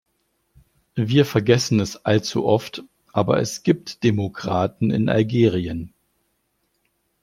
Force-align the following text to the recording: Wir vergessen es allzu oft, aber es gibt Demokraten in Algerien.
Wir 0.95 1.27
vergessen 1.27 1.79
es 1.79 2.05
allzu 2.07 2.43
oft, 2.47 2.81
aber 3.13 3.39
es 3.39 3.61
gibt 3.61 4.03
Demokraten 4.03 4.89
in 4.89 5.09
Algerien. 5.09 5.93